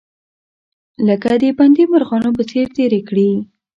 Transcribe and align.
لکه 1.07 1.31
د 1.41 1.43
بندي 1.57 1.83
مرغانو 1.91 2.29
په 2.37 2.43
څیر 2.49 2.65
تیرې 2.75 3.01
کړې. 3.09 3.29